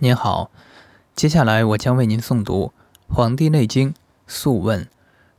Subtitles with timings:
[0.00, 0.52] 您好，
[1.16, 2.72] 接下来我将为您诵读
[3.12, 3.92] 《黄帝内经·
[4.28, 4.84] 素问》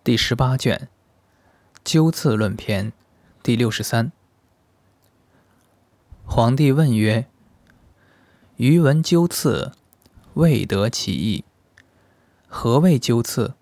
[0.04, 0.90] 第十八卷
[1.90, 2.92] 《灸刺论篇》
[3.42, 4.12] 第六十三。
[6.26, 7.28] 皇帝问曰
[8.58, 9.72] ：“余闻灸刺，
[10.34, 11.46] 未得其意。
[12.50, 13.54] 何谓灸刺？”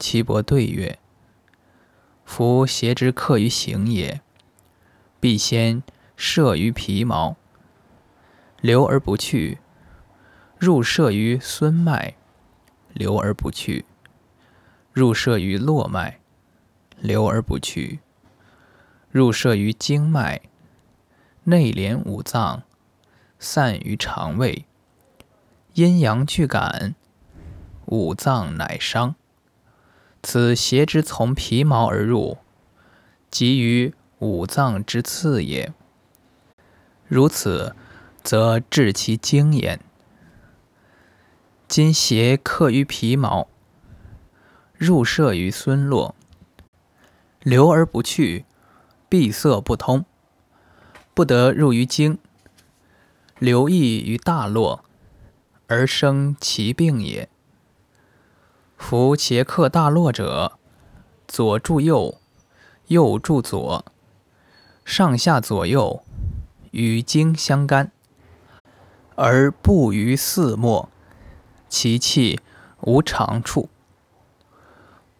[0.00, 0.98] 岐伯对曰
[2.24, 4.22] ：“夫邪之克于形也，
[5.20, 5.82] 必先
[6.16, 7.36] 摄于皮毛。”
[8.62, 9.58] 留而不去，
[10.56, 12.14] 入射于孙脉；
[12.92, 13.84] 留而不去，
[14.92, 16.18] 入射于络脉；
[17.00, 17.98] 留而不去，
[19.10, 20.42] 入射于经脉。
[21.42, 22.62] 内连五脏，
[23.40, 24.64] 散于肠胃。
[25.74, 26.94] 阴阳俱感，
[27.86, 29.16] 五脏乃伤。
[30.22, 32.38] 此邪之从皮毛而入，
[33.28, 35.74] 即于五脏之次也。
[37.08, 37.74] 如此。
[38.22, 39.80] 则治其经焉。
[41.66, 43.48] 今邪克于皮毛，
[44.74, 46.14] 入射于孙络，
[47.40, 48.44] 流而不去，
[49.08, 50.04] 闭塞不通，
[51.14, 52.18] 不得入于经，
[53.38, 54.84] 流溢于大络，
[55.66, 57.28] 而生其病也。
[58.76, 60.58] 夫邪克大络者，
[61.26, 62.20] 左助右，
[62.88, 63.84] 右助左，
[64.84, 66.02] 上下左右
[66.72, 67.90] 与经相干。
[69.14, 70.88] 而不于四末，
[71.68, 72.40] 其气
[72.80, 73.68] 无长处，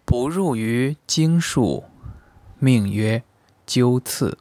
[0.04, 1.84] 不入于经数，
[2.58, 3.22] 命曰
[3.66, 4.38] 灸刺。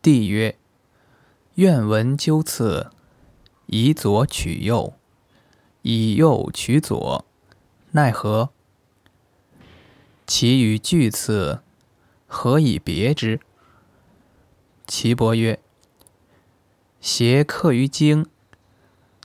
[0.00, 0.56] 帝曰：
[1.54, 2.90] 愿闻灸刺，
[3.66, 4.94] 以左取右，
[5.82, 7.24] 以右取左，
[7.92, 8.50] 奈何？
[10.26, 11.62] 其与巨刺，
[12.26, 13.38] 何以别之？
[14.86, 15.60] 岐伯曰。
[17.02, 18.24] 邪克于经，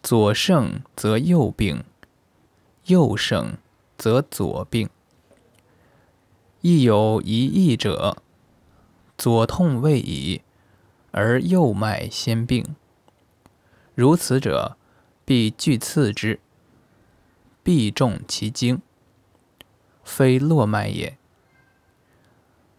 [0.02, 1.84] 左盛则右病，
[2.86, 3.56] 右盛
[4.00, 4.90] 则左病。
[6.62, 8.18] 亦有一异者，
[9.16, 10.42] 左痛未已，
[11.12, 12.66] 而右脉先病。
[13.94, 14.76] 如此者，
[15.24, 16.40] 必拒刺之，
[17.62, 18.82] 必中其经，
[20.04, 21.16] 非络脉也。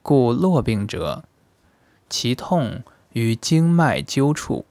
[0.02, 1.22] 故络病者，
[2.10, 4.66] 其痛与经脉纠处。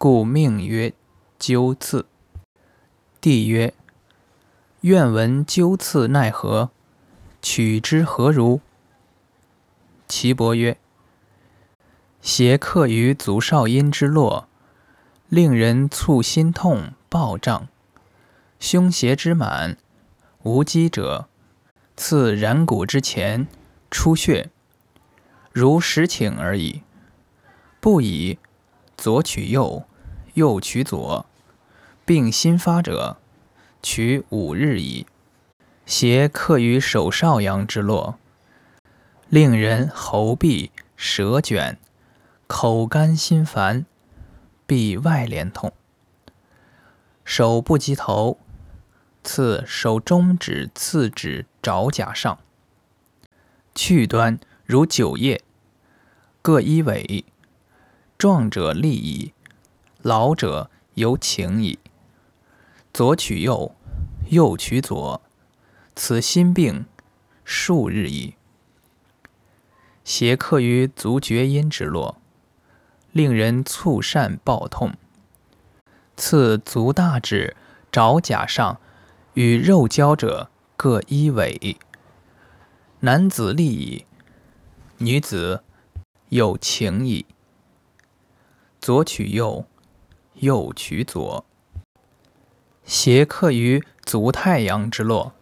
[0.00, 0.94] 故命曰
[1.40, 2.06] 灸刺。
[3.20, 3.74] 帝曰：
[4.82, 6.70] 愿闻灸刺奈何？
[7.42, 8.60] 取之何如？
[10.06, 10.78] 岐伯曰：
[12.22, 14.46] 邪客于足少阴之络，
[15.28, 17.66] 令人促心痛暴胀，
[18.60, 19.76] 胸胁之满，
[20.44, 21.26] 无积者，
[21.96, 23.48] 刺然骨之前，
[23.90, 24.50] 出血，
[25.50, 26.82] 如实请而已。
[27.80, 28.38] 不以。
[28.98, 29.84] 左取右，
[30.34, 31.24] 右取左，
[32.04, 33.16] 病新发者，
[33.80, 35.06] 取五日矣。
[35.86, 38.18] 邪克于手少阳之络，
[39.28, 41.78] 令人喉痹、舌卷、
[42.48, 43.86] 口干心烦，
[44.66, 45.72] 必外连痛。
[47.24, 48.40] 手不及头，
[49.22, 52.40] 刺手中指、次指爪甲上，
[53.76, 55.40] 去端如九叶，
[56.42, 57.24] 各一尾。
[58.18, 59.32] 壮者利矣，
[60.02, 61.78] 老者犹情矣。
[62.92, 63.76] 左取右，
[64.30, 65.22] 右取左，
[65.94, 66.84] 此心病
[67.44, 68.34] 数日矣。
[70.02, 72.16] 邪客于足厥阴之络，
[73.12, 74.94] 令人猝疝暴痛。
[76.16, 77.54] 刺足大指、
[77.92, 78.80] 爪甲上
[79.34, 81.76] 与肉交者各一尾。
[82.98, 84.04] 男子利矣，
[84.96, 85.62] 女子
[86.30, 87.24] 有情矣。
[88.80, 89.64] 左取右，
[90.34, 91.44] 右取左。
[92.84, 95.32] 邪克于足太阳之络，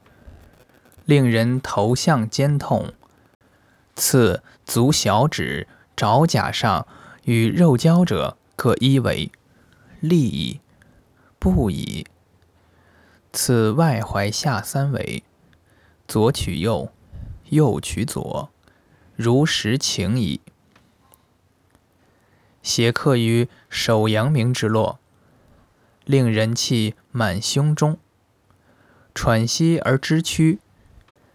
[1.05, 2.93] 令人头项肩痛。
[3.95, 6.87] 刺足小指、爪甲上
[7.25, 9.31] 与肉交者各一围，
[10.01, 10.61] 利矣，
[11.39, 12.07] 不矣。
[13.33, 15.23] 此外踝下三围，
[16.09, 16.91] 左取右，
[17.51, 18.51] 右取左，
[19.15, 20.41] 如实情矣。
[22.67, 24.99] 邪克于手阳明之络，
[26.05, 27.97] 令人气满胸中，
[29.15, 30.59] 喘息而知屈，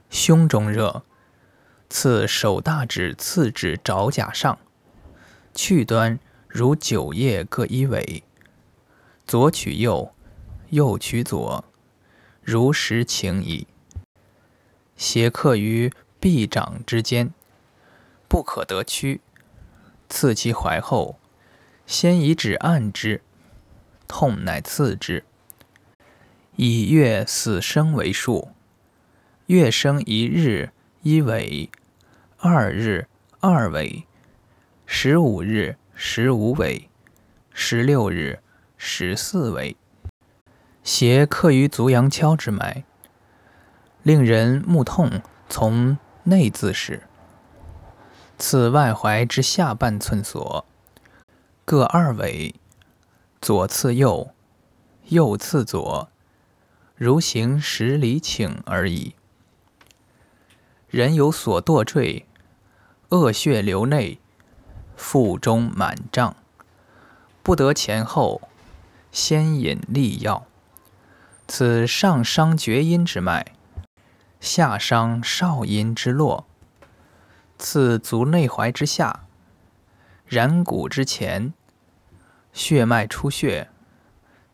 [0.09, 1.03] 胸中热。
[1.89, 4.59] 刺手大指、次指爪甲上，
[5.55, 6.19] 去端
[6.49, 8.23] 如九叶各一尾，
[9.25, 10.13] 左取右，
[10.71, 11.63] 右取左，
[12.41, 13.67] 如实情矣。
[14.97, 17.33] 邪克于臂掌之间，
[18.27, 19.21] 不可得屈，
[20.09, 21.17] 刺其怀后。
[21.91, 23.21] 先以指按之，
[24.07, 25.25] 痛乃次之。
[26.55, 28.51] 以月死生为数，
[29.47, 30.71] 月生一日
[31.01, 31.69] 一尾，
[32.37, 33.09] 二日
[33.41, 34.05] 二尾，
[34.85, 36.87] 十五日十五尾，
[37.51, 38.39] 十六日
[38.77, 39.75] 十四尾。
[40.85, 42.85] 邪克于足阳跷之脉，
[44.01, 47.03] 令人目痛，从内自始。
[48.37, 50.65] 此外踝之下半寸所，
[51.63, 52.55] 各二尾，
[53.39, 54.31] 左次右，
[55.05, 56.09] 右次左，
[56.95, 59.15] 如行十里顷而已。
[60.89, 62.25] 人有所堕坠，
[63.09, 64.19] 恶血流内，
[64.97, 66.35] 腹中满胀，
[67.43, 68.41] 不得前后，
[69.11, 70.45] 先饮利药。
[71.47, 73.53] 此上伤厥阴之脉，
[74.39, 76.45] 下伤少阴之络。
[77.57, 79.27] 次足内踝之下，
[80.31, 81.53] 然骨之前，
[82.53, 83.67] 血脉出血。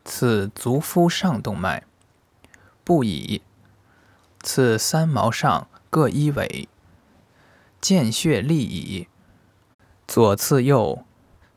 [0.03, 1.83] 刺足肤上动脉，
[2.83, 3.43] 不已。
[4.41, 6.67] 刺三毛上各一尾，
[7.79, 9.07] 见血立矣。
[10.07, 11.05] 左刺右，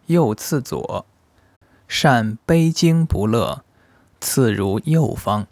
[0.05, 1.06] 右刺左，
[1.88, 3.64] 善悲惊不乐，
[4.20, 5.46] 刺如右方。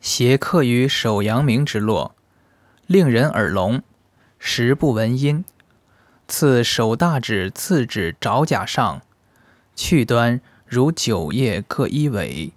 [0.00, 2.14] 邪克于手阳明之络，
[2.86, 3.82] 令人耳聋。
[4.38, 5.44] 时不闻音，
[6.28, 9.00] 次手大指、次指爪甲上，
[9.74, 12.52] 去端如九叶各一尾，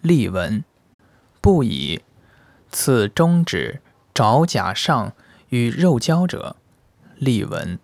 [0.00, 0.64] 利闻
[1.40, 2.02] 不以。
[2.70, 3.82] 次中指、
[4.14, 5.12] 爪甲上
[5.50, 6.56] 与肉交者，
[7.16, 7.78] 利闻。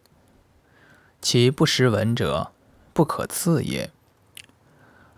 [1.21, 2.53] 其不识闻者，
[2.95, 3.91] 不可刺也。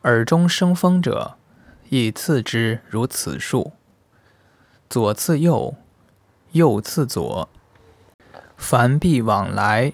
[0.03, 1.37] 耳中生风者，
[1.89, 3.73] 亦刺之如此数。
[4.89, 5.77] 左刺右，
[6.51, 7.49] 右刺左。
[8.57, 9.93] 凡必往来，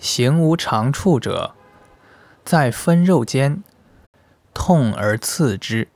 [0.00, 1.54] 行无常处者，
[2.42, 3.62] 在分肉间，
[4.54, 5.88] 痛而刺之。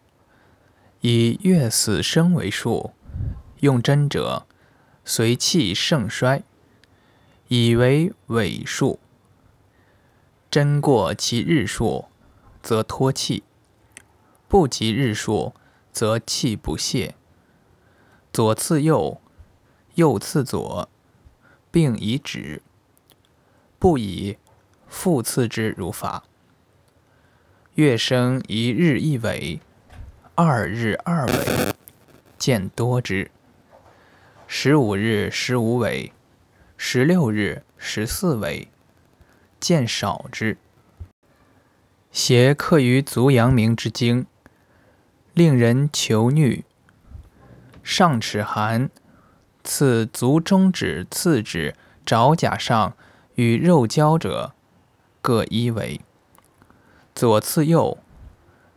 [1.00, 2.92] 以月死生为数，
[3.60, 4.46] 用针者，
[5.04, 6.42] 随气盛衰，
[7.48, 9.00] 以为尾数。
[10.50, 12.04] 针过其日数，
[12.62, 13.42] 则脱气；
[14.46, 15.54] 不及日数，
[15.90, 17.14] 则气不泄。
[18.30, 19.18] 左刺右，
[19.94, 20.88] 右刺左。
[21.70, 22.62] 并以止，
[23.84, 24.38] 不以
[24.88, 26.24] 复次之如法。
[27.74, 29.60] 月生一日一尾，
[30.34, 31.74] 二日二尾，
[32.38, 33.30] 见多之。
[34.46, 36.14] 十五日十五尾，
[36.78, 38.68] 十六日十四尾，
[39.60, 40.56] 见少之。
[42.10, 44.24] 邪克于足阳明之经，
[45.34, 46.64] 令人求虐。
[47.82, 48.88] 上齿寒。
[49.62, 51.74] 次足中指、次指、
[52.06, 52.96] 爪甲上
[53.36, 54.52] 与肉交者，
[55.20, 56.00] 各一尾。
[57.14, 57.98] 左次右，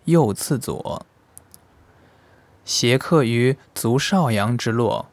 [0.06, 1.06] 右次左。
[2.65, 5.07] 邪克于足少阳之络，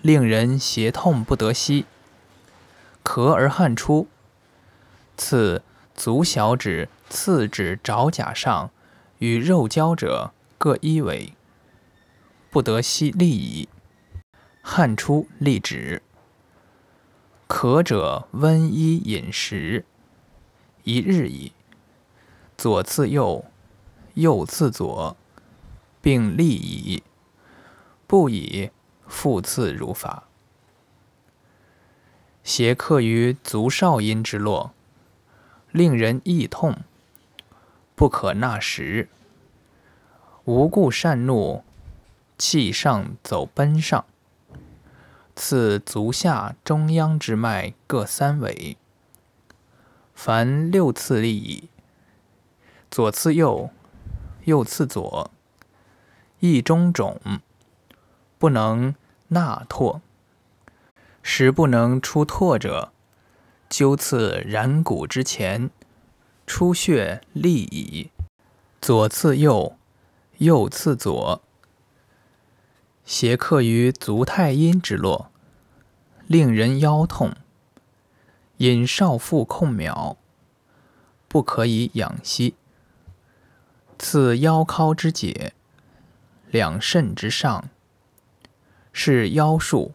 [0.00, 1.86] 令人胁痛不得息，
[3.02, 4.06] 咳而汗出。
[5.16, 5.62] 次
[5.94, 8.70] 足小指、次指、爪甲上
[9.18, 11.32] 与肉交者，各一尾，
[12.50, 13.68] 不得息利矣。
[14.62, 16.02] 汗出立止，
[17.48, 19.84] 渴者温衣饮食，
[20.82, 21.52] 一日矣。
[22.58, 23.44] 左次右，
[24.14, 25.16] 右次左，
[26.02, 27.04] 并立矣。
[28.08, 28.70] 不以
[29.06, 30.24] 复次如法。
[32.42, 34.72] 邪克于足少阴之络，
[35.70, 36.78] 令人易痛，
[37.94, 39.08] 不可纳食。
[40.44, 41.62] 无故善怒，
[42.36, 44.04] 气上走奔上。
[45.36, 48.78] 次足下中央之脉各三尾，
[50.14, 51.68] 凡六次利矣。
[52.90, 53.68] 左次右，
[54.44, 55.30] 右次左，
[56.40, 57.20] 一中肿，
[58.38, 58.94] 不能
[59.28, 60.00] 纳唾。
[61.22, 62.92] 时不能出唾者，
[63.68, 65.70] 灸刺然骨之前，
[66.46, 68.10] 出血利矣。
[68.80, 69.76] 左次右，
[70.38, 71.42] 右次左。
[73.06, 75.30] 邪克于足太阴之络，
[76.26, 77.36] 令人腰痛。
[78.56, 80.16] 引少腹控秒，
[81.28, 82.56] 不可以养息。
[83.96, 85.52] 次腰尻之解，
[86.50, 87.70] 两肾之上，
[88.92, 89.92] 是腰数。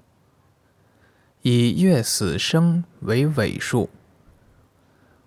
[1.42, 3.90] 以月死生为尾数，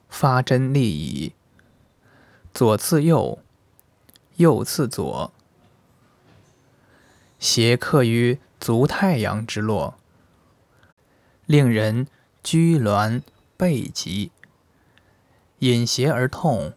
[0.09, 1.35] 发针利矣。
[2.55, 3.39] 左次右，
[4.37, 5.31] 右次左。
[7.45, 9.99] 邪克于足太阳之络，
[11.45, 12.07] 令人
[12.43, 13.21] 居挛
[13.55, 14.33] 背疾，
[15.59, 16.73] 引邪而痛，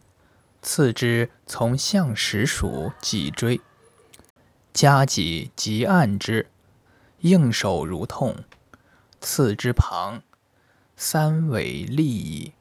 [0.60, 3.62] 刺之从项石属脊椎，
[4.74, 6.50] 夹脊及按之，
[7.20, 8.44] 应手如痛。
[9.22, 10.22] 刺之旁，
[10.98, 12.52] 三尾利矣。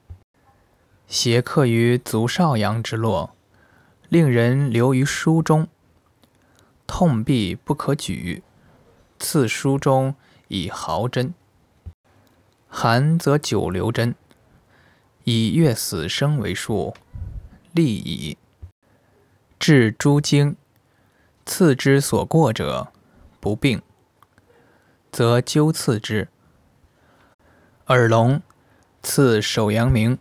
[1.10, 3.36] 邪客于足少阳之络，
[4.08, 5.68] 令人留于书中。
[6.88, 8.42] 痛必不可举，
[9.20, 10.16] 刺书中
[10.48, 11.34] 以毫针。
[12.68, 14.16] 寒则久留针，
[15.26, 16.96] 以月死生为数，
[17.74, 18.38] 利矣。
[19.60, 20.56] 治诸经，
[21.46, 22.92] 刺之所过者
[23.40, 23.82] 不病，
[25.12, 26.30] 则灸刺之。
[27.88, 28.42] 耳聋，
[29.02, 30.18] 刺手阳明，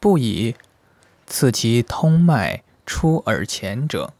[0.00, 0.54] 不以
[1.26, 4.14] 刺其通脉出耳前者；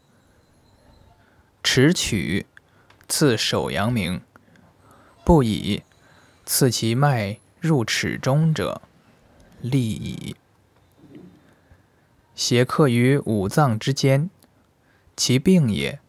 [1.61, 2.45] 齿曲，
[3.07, 4.21] 刺手阳明，
[5.23, 5.83] 不以。
[6.45, 8.81] 刺其脉入齿中者，
[9.61, 10.35] 利矣。
[12.33, 14.31] 邪客于五脏之间，
[15.15, 15.99] 其病也。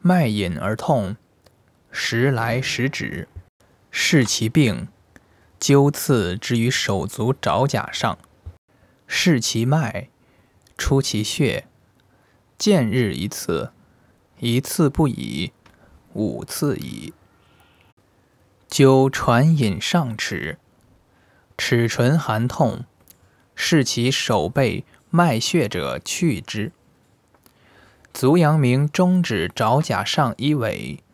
[0.00, 1.16] 脉隐而痛，
[1.90, 3.28] 时来时止，
[3.90, 4.88] 是其病。
[5.58, 8.18] 灸刺之于手足爪甲上，
[9.06, 10.08] 视其脉，
[10.76, 11.68] 出其血，
[12.58, 13.70] 见日一次，
[14.44, 15.52] 一次不已，
[16.14, 17.12] 五次矣。
[18.68, 20.58] 灸传引上齿，
[21.56, 22.84] 齿唇寒痛，
[23.54, 26.72] 视其手背脉血者去之。
[28.12, 31.04] 足阳明中指爪甲上一尾，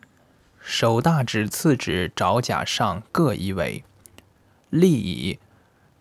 [0.59, 3.83] 手大指、次指爪甲上各一尾，
[4.71, 5.37] 利以。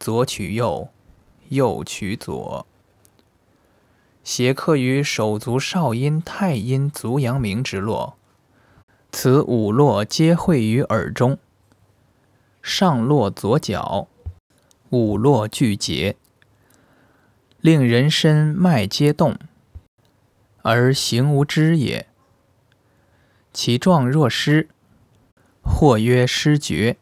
[0.00, 0.88] 左取右，
[1.50, 2.66] 右取左。
[4.28, 8.18] 邪客于手足少阴、太阴、足阳明之络，
[9.10, 11.38] 此五络皆会于耳中。
[12.60, 14.06] 上络左脚，
[14.90, 16.14] 五络俱结，
[17.62, 19.34] 令人身脉皆动，
[20.60, 22.06] 而行无知也。
[23.54, 24.68] 其状若失，
[25.62, 26.98] 或曰失厥。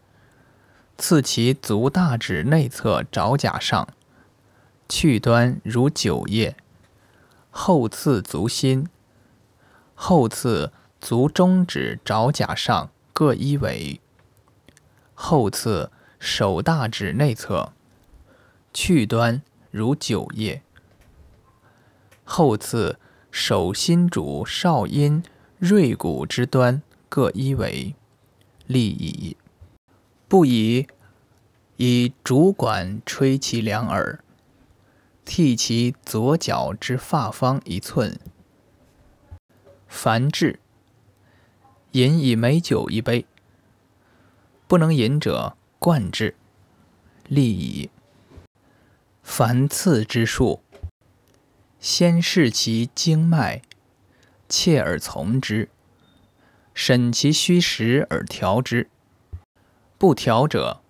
[0.97, 3.88] 刺其足大指内侧爪甲上，
[4.88, 6.54] 去端如韭叶；
[7.58, 8.86] 后刺足心，
[9.94, 10.70] 后刺
[11.00, 13.98] 足中指爪甲上各一尾。
[15.14, 17.72] 后刺手大指内侧，
[18.75, 20.60] 去端如韭叶；
[22.25, 22.98] 后刺
[23.30, 25.22] 手心主少阴
[25.58, 27.94] 锐骨之端各一尾，
[28.66, 29.34] 利矣。
[30.28, 30.86] 不宜
[31.78, 34.22] 以竹管吹其两耳，
[35.26, 38.18] 剃其左脚之发方一寸。
[39.88, 40.61] 凡治，
[41.90, 43.26] 饮以美酒一杯。
[44.68, 46.37] 不能饮者，灌之，
[47.26, 47.90] 利矣。
[49.23, 50.61] 凡刺之术，
[51.80, 53.62] 先视其经脉，
[54.49, 55.68] 切而从之，
[56.73, 58.88] 审其虚实而调之。
[59.99, 60.80] 不调者，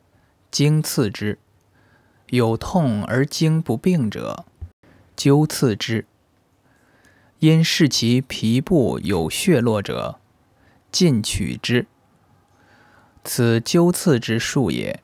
[0.50, 1.38] 经刺之。
[2.30, 4.45] 有痛而经不病者，
[5.16, 6.06] 灸刺之。
[7.38, 10.18] 因视其皮部有血络者，
[10.90, 11.87] 尽取之。
[13.23, 15.02] 此灸刺之术也。